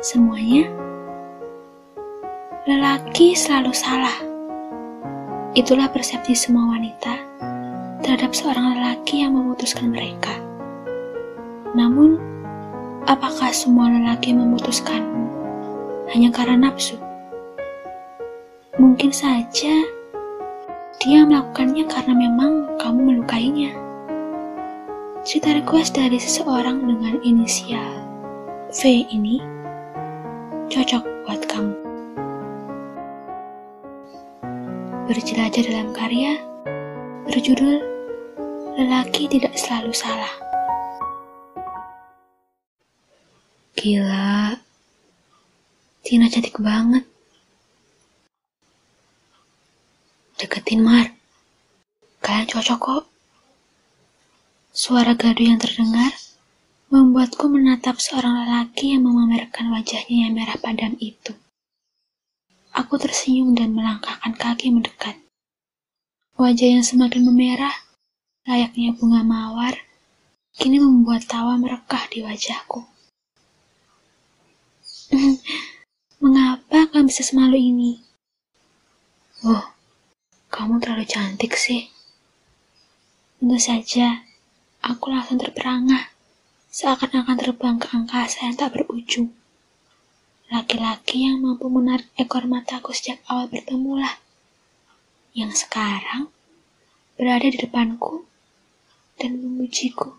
[0.00, 0.64] semuanya?
[2.64, 4.16] Lelaki selalu salah.
[5.52, 7.20] Itulah persepsi semua wanita
[8.00, 10.32] terhadap seorang lelaki yang memutuskan mereka.
[11.76, 12.16] Namun,
[13.04, 15.24] apakah semua lelaki memutuskanmu
[16.16, 16.96] hanya karena nafsu?
[18.80, 19.74] Mungkin saja
[21.00, 23.76] dia melakukannya karena memang kamu melukainya.
[25.28, 28.00] Cerita request dari seseorang dengan inisial
[28.72, 29.59] V ini
[30.70, 31.74] cocok buat kamu.
[35.10, 36.38] Berjelajah dalam karya
[37.26, 37.82] berjudul
[38.78, 40.30] Lelaki Tidak Selalu Salah.
[43.74, 44.54] Gila,
[46.06, 47.02] Tina cantik banget.
[50.38, 51.10] Deketin Mar,
[52.22, 53.04] kalian cocok kok.
[54.70, 56.14] Suara gaduh yang terdengar
[57.10, 61.34] membuatku menatap seorang lelaki yang memamerkan wajahnya yang merah padam itu.
[62.70, 65.18] Aku tersenyum dan melangkahkan kaki mendekat.
[66.38, 67.74] Wajah yang semakin memerah,
[68.46, 69.74] layaknya bunga mawar,
[70.54, 72.86] kini membuat tawa merekah di wajahku.
[76.22, 77.92] Mengapa kamu bisa semalu ini?
[79.42, 79.66] Oh,
[80.46, 81.90] kamu terlalu cantik sih.
[83.42, 84.30] Tentu saja,
[84.80, 86.08] Aku langsung terperangah,
[86.70, 89.34] seakan-akan terbang ke angkasa yang tak berujung.
[90.54, 94.22] Laki-laki yang mampu menarik ekor mataku sejak awal bertemulah,
[95.34, 96.30] yang sekarang
[97.18, 98.26] berada di depanku
[99.18, 100.14] dan memujiku.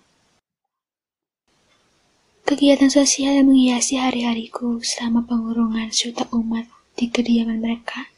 [2.44, 6.68] Kegiatan sosial yang menghiasi hari-hariku selama pengurungan suta umat
[7.00, 8.12] di kediaman mereka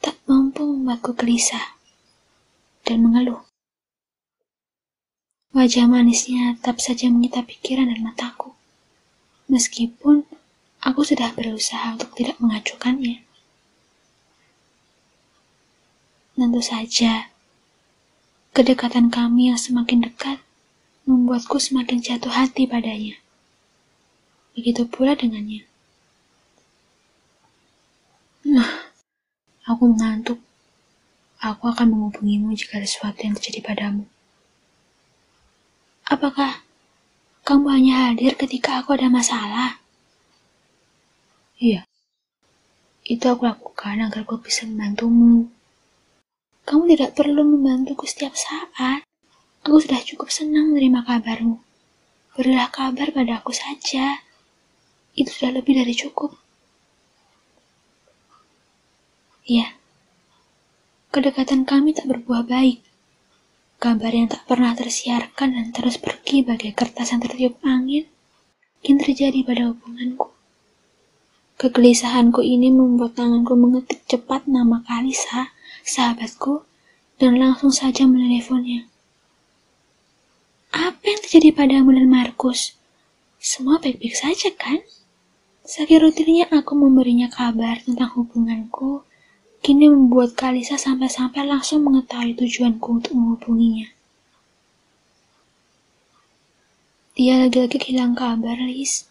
[0.00, 1.76] tak mampu membuatku gelisah
[2.88, 3.51] dan mengeluh.
[5.52, 8.56] Wajah manisnya tetap saja menyita pikiran dan mataku.
[9.52, 10.24] Meskipun
[10.80, 13.20] aku sudah berusaha untuk tidak mengacukannya.
[16.32, 17.28] Tentu saja,
[18.56, 20.40] kedekatan kami yang semakin dekat
[21.04, 23.20] membuatku semakin jatuh hati padanya.
[24.56, 25.68] Begitu pula dengannya.
[28.48, 28.90] Nah,
[29.68, 30.40] aku mengantuk.
[31.38, 34.11] Aku akan menghubungimu jika ada sesuatu yang terjadi padamu.
[36.12, 36.60] Apakah
[37.40, 39.80] kamu hanya hadir ketika aku ada masalah?
[41.56, 41.88] Iya,
[43.08, 45.48] itu aku lakukan agar aku bisa membantumu.
[46.68, 49.08] Kamu tidak perlu membantuku setiap saat.
[49.64, 51.56] Aku sudah cukup senang menerima kabarmu.
[52.36, 54.20] Berilah kabar pada aku saja.
[55.16, 56.36] Itu sudah lebih dari cukup.
[59.48, 59.80] Iya,
[61.08, 62.91] kedekatan kami tak berbuah baik.
[63.82, 68.06] Kabar yang tak pernah tersiarkan dan terus pergi bagai kertas yang tertiup angin,
[68.78, 70.30] kini terjadi pada hubunganku.
[71.58, 75.50] Kegelisahanku ini membuat tanganku mengetik cepat nama Kalisa,
[75.82, 76.62] sahabatku,
[77.18, 78.86] dan langsung saja meneleponnya.
[80.70, 82.78] Apa yang terjadi padamu dan Markus?
[83.42, 84.78] Semua baik-baik saja kan?
[85.66, 89.02] Saking rutinnya aku memberinya kabar tentang hubunganku,
[89.62, 93.86] kini membuat Kalisa sampai-sampai langsung mengetahui tujuanku untuk menghubunginya.
[97.14, 99.06] Dia lagi-lagi hilang kabar, Lis.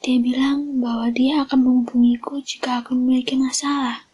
[0.00, 4.08] Dia bilang bahwa dia akan menghubungiku jika aku memiliki masalah.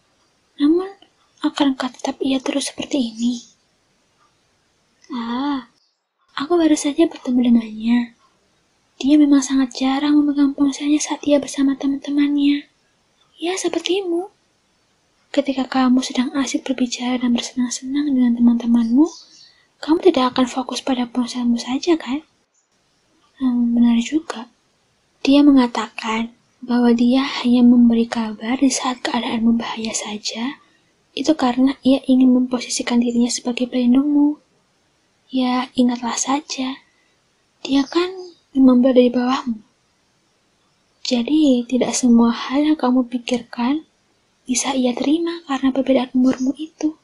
[0.59, 0.91] Namun,
[1.39, 3.35] akankah tetap ia terus seperti ini?
[5.15, 5.71] Ah,
[6.35, 7.99] aku baru saja bertemu dengannya.
[8.99, 12.67] Dia memang sangat jarang memegang ponselnya saat ia bersama teman-temannya.
[13.39, 14.40] Ya, sepertimu.
[15.31, 19.07] Ketika kamu sedang asik berbicara dan bersenang-senang dengan teman-temanmu,
[19.79, 22.27] kamu tidak akan fokus pada ponselmu saja, kan?
[23.39, 24.51] Hmm, benar juga.
[25.23, 30.59] Dia mengatakan bahwa dia hanya memberi kabar di saat keadaan berbahaya saja,
[31.15, 34.35] itu karena ia ingin memposisikan dirinya sebagai pelindungmu.
[35.31, 36.83] Ya, ingatlah saja,
[37.63, 39.63] dia kan memang berada di bawahmu.
[41.07, 43.87] Jadi, tidak semua hal yang kamu pikirkan
[44.51, 46.99] bisa ia terima karena perbedaan umurmu itu.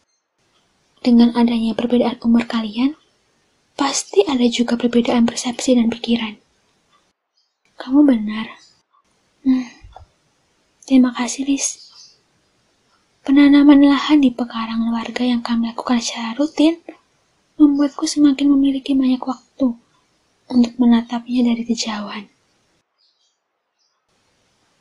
[0.98, 2.98] Dengan adanya perbedaan umur kalian,
[3.78, 6.34] pasti ada juga perbedaan persepsi dan pikiran.
[7.78, 8.50] Kamu benar.
[9.46, 9.70] Hmm.
[10.82, 11.86] Terima kasih, Lis.
[13.22, 16.82] Penanaman lahan di pekarangan warga yang kami lakukan secara rutin
[17.62, 19.78] membuatku semakin memiliki banyak waktu
[20.50, 22.26] untuk menatapnya dari kejauhan.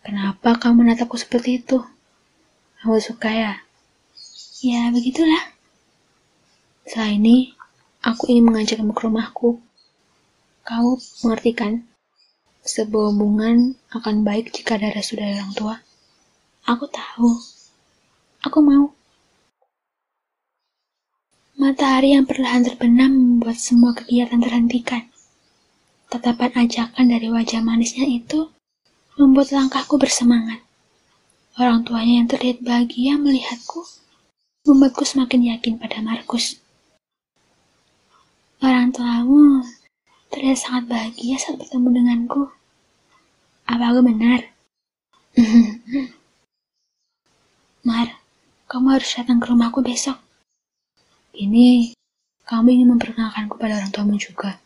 [0.02, 1.82] Kenapa kamu menatapku seperti itu?
[2.86, 3.54] Kamu suka ya?
[4.62, 5.42] Ya, begitulah.
[6.86, 7.58] Setelah ini,
[8.06, 9.58] aku ingin mengajakmu ke rumahku.
[10.62, 11.82] Kamu mengerti kan?
[12.66, 15.82] sebuah hubungan akan baik jika ada restu dari orang tua.
[16.66, 17.30] Aku tahu.
[18.42, 18.94] Aku mau.
[21.58, 25.10] Matahari yang perlahan terbenam membuat semua kegiatan terhentikan.
[26.10, 28.50] Tatapan ajakan dari wajah manisnya itu
[29.18, 30.65] membuat langkahku bersemangat.
[31.56, 33.88] Orang tuanya yang terlihat bahagia melihatku
[34.68, 36.60] membuatku semakin yakin pada Markus.
[38.60, 39.64] Orang tuamu
[40.36, 42.52] terlihat sangat bahagia saat bertemu denganku.
[43.72, 44.52] Apa aku benar?
[47.88, 48.20] Mar,
[48.68, 50.20] kamu harus datang ke rumahku besok.
[51.32, 51.96] Ini,
[52.44, 54.60] kamu ingin memperkenalkanku pada orang tuamu juga.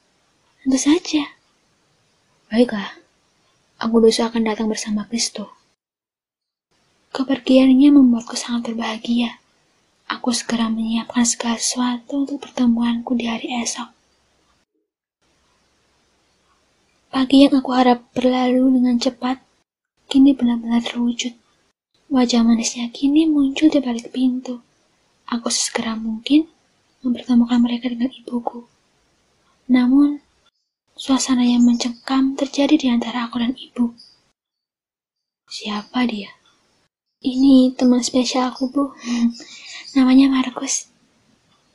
[0.65, 1.21] Tentu saja.
[2.49, 2.97] Baiklah,
[3.77, 5.58] aku besok akan datang bersama Kristo.
[7.09, 9.41] Kepergiannya membuatku sangat berbahagia.
[10.09, 13.89] Aku segera menyiapkan segala sesuatu untuk pertemuanku di hari esok.
[17.09, 19.41] Pagi yang aku harap berlalu dengan cepat,
[20.09, 21.33] kini benar-benar terwujud.
[22.09, 24.61] Wajah manisnya kini muncul di balik pintu.
[25.29, 26.49] Aku sesegera mungkin
[27.05, 28.65] mempertemukan mereka dengan ibuku.
[29.69, 30.21] Namun,
[30.99, 33.95] Suasana yang mencekam terjadi di antara aku dan ibu.
[35.47, 36.27] Siapa dia?
[37.19, 38.83] Ini teman spesial aku, Bu.
[39.95, 40.87] Namanya Markus.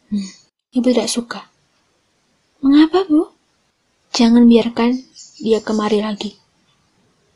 [0.09, 0.29] Hmm,
[0.73, 1.49] ibu tidak suka.
[2.65, 3.33] Mengapa, Bu?
[4.15, 5.05] Jangan biarkan
[5.41, 6.37] dia kemari lagi.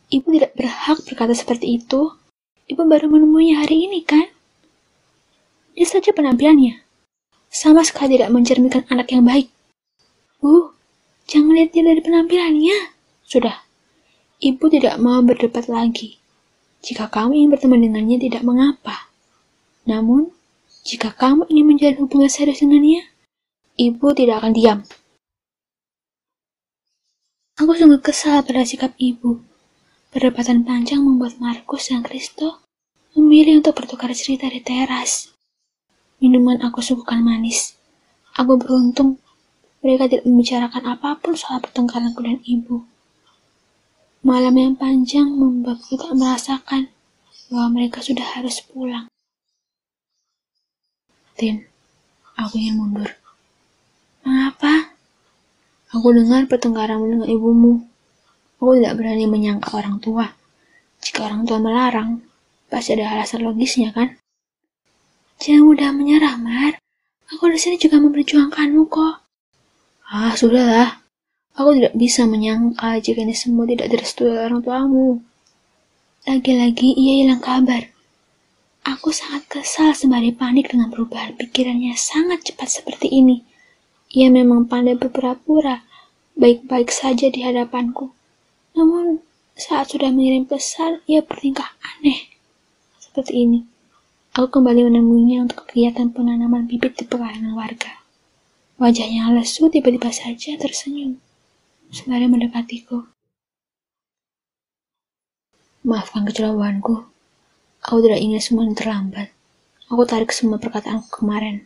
[0.09, 2.17] Ibu tidak berhak berkata seperti itu.
[2.69, 4.29] Ibu baru menemuinya hari ini, kan?
[5.77, 6.81] Dia saja penampilannya.
[7.49, 9.49] Sama sekali tidak mencerminkan anak yang baik.
[10.41, 10.79] Bu,
[11.29, 12.77] Jangan lihat dia dari penampilannya.
[13.29, 13.61] Sudah,
[14.41, 16.18] ibu tidak mau berdebat lagi.
[16.83, 19.11] Jika kamu ingin bertemu dengannya tidak mengapa.
[19.85, 20.31] Namun,
[20.89, 23.05] jika kamu ingin menjalin hubungan serius dengannya,
[23.77, 24.81] ibu tidak akan diam.
[27.61, 29.45] Aku sungguh kesal pada sikap ibu.
[30.09, 32.65] Perdebatan panjang membuat Markus dan Kristo
[33.13, 35.37] memilih untuk bertukar cerita di teras.
[36.25, 37.77] Minuman aku suguhkan manis.
[38.41, 39.21] Aku beruntung
[39.85, 42.88] mereka tidak membicarakan apa pun soal pertengkaranku dan ibu.
[44.19, 46.91] Malam yang panjang membuatku tak merasakan
[47.55, 49.06] bahwa mereka sudah harus pulang.
[51.38, 51.62] Tin,
[52.35, 53.15] aku ingin mundur.
[54.26, 54.91] Mengapa?
[55.94, 57.87] Aku dengar pertengkaranmu dengan ibumu.
[58.59, 60.26] Aku tidak berani menyangka orang tua.
[60.99, 62.19] Jika orang tua melarang,
[62.67, 64.19] pasti ada alasan logisnya kan?
[65.38, 66.75] Jangan mudah menyerah, Mar.
[67.31, 69.17] Aku di sini juga memperjuangkanmu kok.
[70.11, 70.98] Ah, sudahlah.
[71.59, 75.19] Aku tidak bisa menyangka jika ini semua tidak direstui oleh orang tuamu.
[76.23, 77.91] Lagi-lagi ia hilang kabar.
[78.87, 83.43] Aku sangat kesal sembari panik dengan perubahan pikirannya sangat cepat seperti ini.
[84.15, 85.83] Ia memang pandai berpura-pura,
[86.39, 88.15] baik-baik saja di hadapanku.
[88.79, 89.19] Namun,
[89.59, 92.31] saat sudah mengirim pesan, ia bertingkah aneh.
[93.03, 93.67] Seperti ini.
[94.39, 97.99] Aku kembali menemuinya untuk kegiatan penanaman bibit di pekarangan warga.
[98.79, 101.19] Wajahnya lesu tiba-tiba saja tersenyum,
[101.88, 103.08] sembari mendekatiku.
[105.88, 107.08] Maafkan kecerobohanku.
[107.81, 109.32] Aku tidak ingin semua terlambat.
[109.88, 111.64] Aku tarik semua perkataanku kemarin.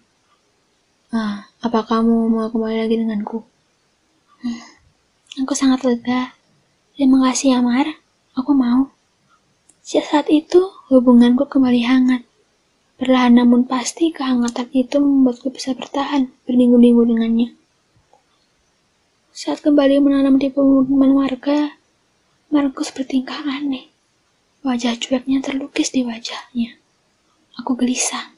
[1.10, 3.42] Ah, apa kamu mau kembali lagi denganku?
[4.46, 4.62] Hmm,
[5.42, 6.32] aku sangat lega.
[6.94, 7.98] Terima kasih, Amar.
[8.38, 8.94] Aku mau.
[9.82, 12.22] Sejak saat itu, hubunganku kembali hangat.
[13.02, 17.58] Perlahan namun pasti kehangatan itu membuatku bisa bertahan berminggu-minggu dengannya.
[19.32, 21.80] Saat kembali menanam di pemukiman warga,
[22.52, 23.88] Markus bertingkah aneh.
[24.60, 26.76] Wajah cueknya terlukis di wajahnya.
[27.56, 28.36] Aku gelisah.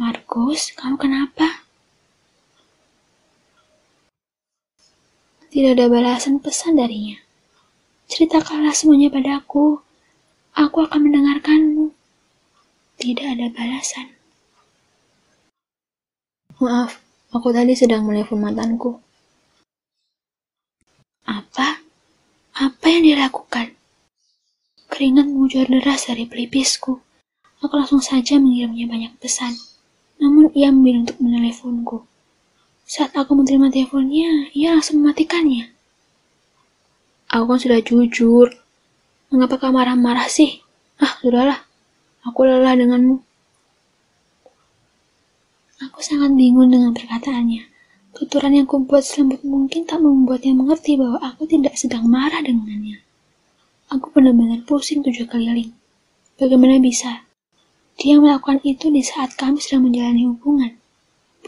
[0.00, 1.68] Markus, kamu kenapa?
[5.52, 7.20] Tidak ada balasan pesan darinya.
[8.08, 9.84] Ceritakanlah semuanya padaku.
[10.56, 11.92] Aku akan mendengarkanmu.
[12.96, 14.16] Tidak ada balasan.
[16.64, 16.96] Maaf,
[17.28, 19.04] aku tadi sedang menelpon mantanku.
[21.30, 21.78] Apa?
[22.60, 23.72] Apa yang dilakukan?
[24.92, 27.00] Keringat mengujar deras dari pelipisku.
[27.64, 29.56] Aku langsung saja mengirimnya banyak pesan.
[30.20, 32.04] Namun ia memilih untuk meneleponku.
[32.84, 35.72] Saat aku menerima teleponnya, ia langsung mematikannya.
[37.32, 38.52] Aku kan sudah jujur.
[39.32, 40.60] Mengapa kau marah-marah sih?
[41.00, 41.64] Ah, sudahlah.
[42.28, 43.24] Aku lelah denganmu.
[45.80, 47.69] Aku sangat bingung dengan perkataannya.
[48.20, 53.00] Tuturan yang kubuat selembut mungkin tak membuatnya mengerti bahwa aku tidak sedang marah dengannya.
[53.88, 55.72] Aku benar-benar pusing tujuh keliling.
[56.36, 57.24] Bagaimana bisa?
[57.96, 60.76] Dia melakukan itu di saat kami sedang menjalani hubungan.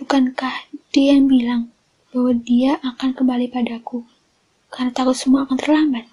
[0.00, 1.68] Bukankah dia yang bilang
[2.08, 4.08] bahwa dia akan kembali padaku?
[4.72, 6.08] karena takut semua akan terlambat.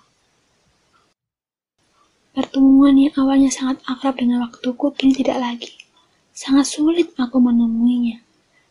[2.35, 5.71] Pertemuan yang awalnya sangat akrab dengan waktuku kini tidak lagi.
[6.35, 8.19] Sangat sulit aku menemuinya.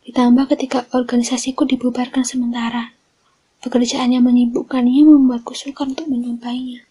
[0.09, 2.97] Ditambah ketika organisasiku dibubarkan sementara.
[3.61, 6.89] Pekerjaan yang menyibukkannya membuatku sukar untuk menjumpainya.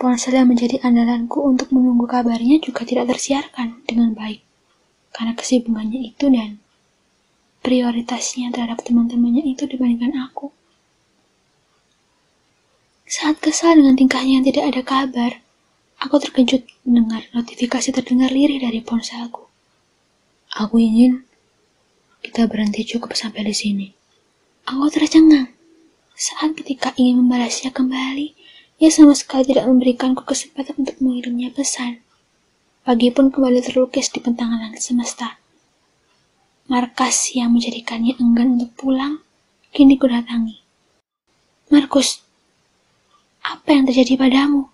[0.00, 4.40] Ponsel yang menjadi andalanku untuk menunggu kabarnya juga tidak tersiarkan dengan baik.
[5.12, 6.56] Karena kesibukannya itu dan
[7.60, 10.48] prioritasnya terhadap teman-temannya itu dibandingkan aku.
[13.04, 15.32] Saat kesal dengan tingkahnya yang tidak ada kabar,
[16.00, 19.52] aku terkejut mendengar notifikasi terdengar lirih dari ponselku.
[20.56, 21.28] Aku ingin
[22.22, 23.86] kita berhenti cukup sampai di sini.
[24.70, 25.50] Aku tercengang
[26.22, 28.38] saat ketika ingin membalasnya kembali,
[28.78, 31.98] ia sama sekali tidak memberikanku kesempatan untuk mengirimnya pesan.
[32.86, 35.42] Pagi pun kembali terlukis di pentangan langit semesta.
[36.70, 39.18] Markas yang menjadikannya enggan untuk pulang,
[39.74, 40.62] kini kudatangi.
[41.74, 42.22] Markus,
[43.42, 44.70] apa yang terjadi padamu?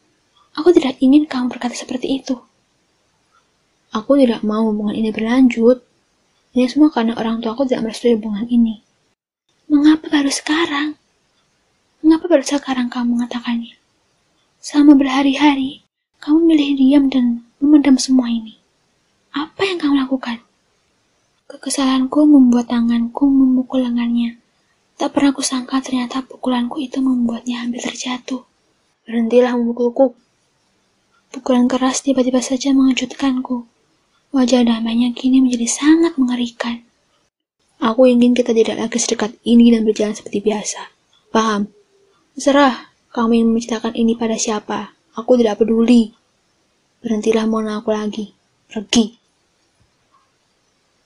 [0.53, 2.37] Aku tidak ingin kamu berkata seperti itu.
[3.97, 5.81] Aku tidak mau hubungan ini berlanjut.
[6.57, 8.81] Ini semua karena orang tua aku tidak merestui hubungan ini.
[9.69, 10.97] Mengapa baru sekarang?
[12.01, 13.77] Mengapa baru sekarang kamu mengatakannya?
[14.59, 15.85] Selama berhari-hari,
[16.25, 18.57] kamu milih diam dan memendam semua ini.
[19.37, 20.41] Apa yang kamu lakukan?
[21.49, 24.41] Kekesalanku membuat tanganku memukul lengannya.
[24.99, 28.43] Tak pernah kusangka ternyata pukulanku itu membuatnya hampir terjatuh.
[29.07, 30.19] Berhentilah memukulku.
[31.31, 33.69] Pukulan keras tiba-tiba saja mengejutkanku.
[34.29, 36.85] Wajah damainya kini menjadi sangat mengerikan.
[37.81, 40.83] Aku ingin kita tidak lagi sedekat ini dan berjalan seperti biasa.
[41.33, 41.71] Paham?
[42.37, 44.93] Serah, kamu ingin menceritakan ini pada siapa.
[45.17, 46.13] Aku tidak peduli.
[47.01, 48.35] Berhentilah mau aku lagi.
[48.69, 49.17] Pergi.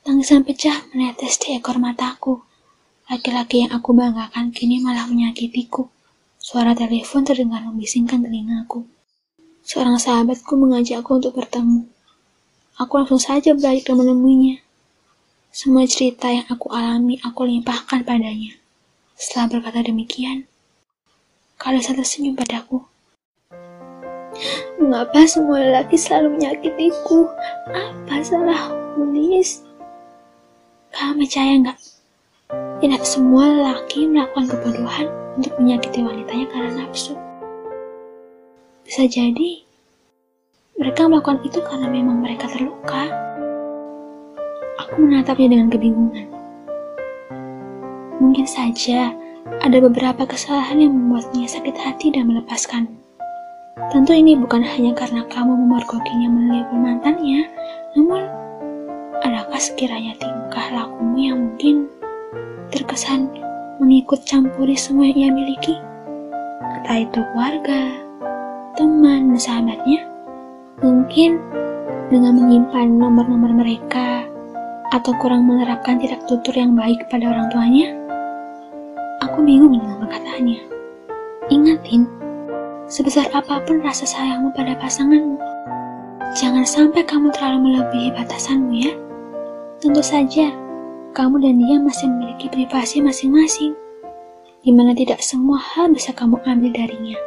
[0.03, 2.43] Tangisan pecah menetes di ekor mataku.
[3.07, 5.87] Laki-laki yang aku banggakan kini malah menyakitiku.
[6.43, 8.83] Suara telepon terdengar membisingkan telingaku.
[9.63, 11.87] Seorang sahabatku mengajakku untuk bertemu.
[12.83, 14.59] Aku langsung saja balik dan menemuinya.
[15.55, 18.59] Semua cerita yang aku alami aku limpahkan padanya.
[19.15, 20.51] Setelah berkata demikian,
[21.63, 22.83] Kalisa tersenyum padaku.
[24.83, 27.31] Mengapa semua lelaki selalu menyakitiku?
[27.71, 29.63] Apa salahku, Lis?
[30.91, 31.79] Kamu percaya nggak?
[32.83, 35.07] Tidak semua lelaki melakukan kebodohan
[35.39, 37.15] untuk menyakiti wanitanya karena nafsu.
[38.83, 39.63] Bisa jadi
[40.77, 43.09] mereka melakukan itu karena memang mereka terluka.
[44.81, 46.27] Aku menatapnya dengan kebingungan.
[48.21, 49.13] Mungkin saja
[49.61, 52.89] ada beberapa kesalahan yang membuatnya sakit hati dan melepaskan.
[53.93, 57.49] Tentu ini bukan hanya karena kamu memergokinya melalui mantannya,
[57.97, 58.25] namun
[59.25, 61.89] adakah sekiranya tingkah lakumu yang mungkin
[62.73, 63.29] terkesan
[63.81, 65.77] mengikut campuri semua yang ia miliki.
[66.81, 67.81] Entah itu keluarga,
[68.77, 70.12] teman, dan sahabatnya.
[70.81, 71.37] Mungkin
[72.09, 74.25] dengan menyimpan nomor-nomor mereka
[74.93, 77.93] atau kurang menerapkan tidak tutur yang baik pada orang tuanya.
[79.25, 80.61] Aku bingung dengan perkataannya.
[81.53, 82.09] Ingatin,
[82.89, 85.37] sebesar apa pun rasa sayangmu pada pasanganmu,
[86.37, 88.93] jangan sampai kamu terlalu melebihi batasanmu ya.
[89.81, 90.53] Tentu saja,
[91.17, 93.73] kamu dan dia masih memiliki privasi masing-masing,
[94.63, 97.19] di mana tidak semua hal bisa kamu ambil darinya.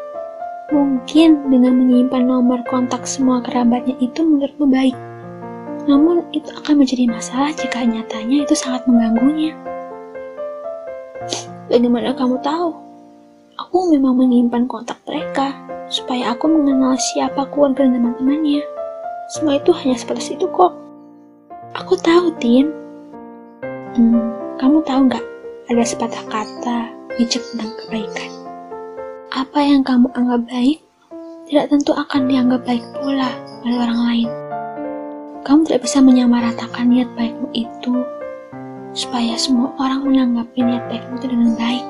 [0.74, 4.98] Mungkin dengan menyimpan nomor kontak semua kerabatnya itu menurutmu baik,
[5.86, 9.54] namun itu akan menjadi masalah jika nyatanya itu sangat mengganggunya.
[11.70, 12.74] Bagaimana kamu tahu?
[13.62, 15.54] Aku memang menyimpan kontak mereka,
[15.86, 18.66] supaya aku mengenal siapa keluarga dan teman-temannya.
[19.30, 20.74] Semua itu hanya seperti itu kok.
[21.78, 22.74] Aku tahu, Tin.
[23.96, 25.26] Hmm, kamu tahu nggak
[25.72, 26.78] ada sepatah kata
[27.16, 28.35] bijak tentang kebaikan?
[29.36, 30.80] Apa yang kamu anggap baik,
[31.52, 33.36] tidak tentu akan dianggap baik pula
[33.68, 34.30] oleh orang lain.
[35.44, 38.00] Kamu tidak bisa menyamaratakan niat baikmu itu
[38.96, 41.86] supaya semua orang menanggapi niat baikmu itu dengan baik.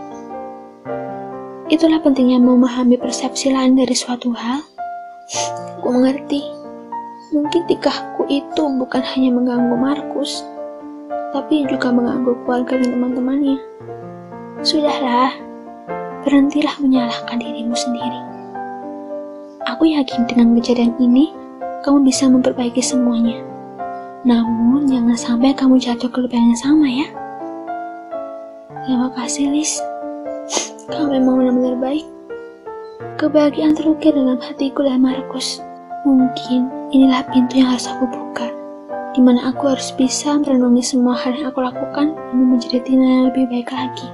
[1.70, 4.66] Itulah pentingnya memahami persepsi lain dari suatu hal.
[5.78, 6.42] Aku mengerti.
[7.30, 10.42] Mungkin tikahku itu bukan hanya mengganggu Markus,
[11.30, 13.62] tapi juga mengganggu keluarga dan teman-temannya.
[14.66, 15.45] Sudahlah,
[16.26, 18.22] berhentilah menyalahkan dirimu sendiri.
[19.70, 21.30] Aku yakin dengan kejadian ini,
[21.86, 23.40] kamu bisa memperbaiki semuanya.
[24.26, 27.08] Namun, jangan sampai kamu jatuh ke lubang yang sama ya.
[28.84, 29.78] Terima kasih, Lis.
[30.90, 32.06] Kamu memang benar-benar baik.
[33.22, 35.62] Kebahagiaan terukir dalam hatiku dan Markus.
[36.06, 38.46] Mungkin inilah pintu yang harus aku buka
[39.16, 43.24] di mana aku harus bisa merenungi semua hal yang aku lakukan demi menjadi Tina yang
[43.32, 44.08] lebih baik lagi.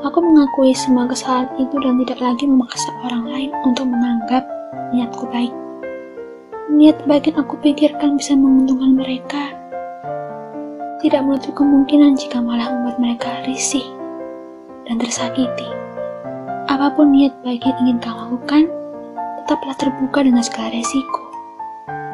[0.00, 4.48] Aku mengakui semua kesalahan itu dan tidak lagi memaksa orang lain untuk menganggap
[4.96, 5.52] niatku baik.
[6.72, 9.52] Niat baik yang aku pikirkan bisa menguntungkan mereka.
[11.04, 13.84] Tidak menutup kemungkinan jika malah membuat mereka risih
[14.88, 15.68] dan tersakiti.
[16.64, 18.72] Apa pun niat baik yang ingin kau lakukan,
[19.44, 21.28] tetaplah terbuka dengan segala resiko.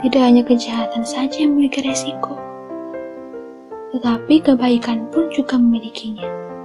[0.03, 2.35] Tidak hanya kejahatan saja yang memiliki resiko,
[3.95, 6.56] tetapi kebaikan pun juga memilikinya.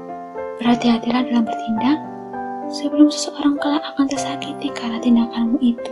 [0.61, 1.97] Berhati-hatilah dalam bertindak
[2.69, 5.89] sebelum seseorang kelak akan tersakiti karena tindakanmu itu.